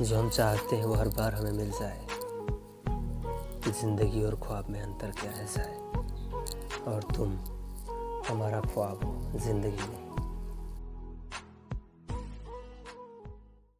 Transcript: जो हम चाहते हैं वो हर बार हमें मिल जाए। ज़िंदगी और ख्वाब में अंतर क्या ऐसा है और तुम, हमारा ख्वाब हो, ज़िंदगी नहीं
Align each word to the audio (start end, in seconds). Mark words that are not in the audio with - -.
जो 0.00 0.18
हम 0.18 0.28
चाहते 0.28 0.76
हैं 0.76 0.84
वो 0.84 0.94
हर 0.94 1.08
बार 1.08 1.34
हमें 1.34 1.52
मिल 1.52 1.70
जाए। 1.70 2.06
ज़िंदगी 3.80 4.22
और 4.22 4.34
ख्वाब 4.36 4.66
में 4.70 4.80
अंतर 4.82 5.10
क्या 5.10 5.30
ऐसा 5.32 5.60
है 5.60 5.76
और 6.86 7.02
तुम, 7.16 7.36
हमारा 8.28 8.60
ख्वाब 8.60 9.04
हो, 9.04 9.38
ज़िंदगी 9.38 9.70
नहीं 9.70 10.11